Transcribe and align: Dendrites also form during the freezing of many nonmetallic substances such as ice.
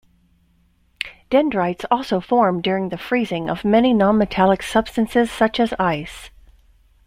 Dendrites 1.29 1.85
also 1.91 2.19
form 2.19 2.59
during 2.59 2.89
the 2.89 2.97
freezing 2.97 3.51
of 3.51 3.63
many 3.63 3.93
nonmetallic 3.93 4.63
substances 4.63 5.29
such 5.29 5.59
as 5.59 5.75
ice. 5.77 6.31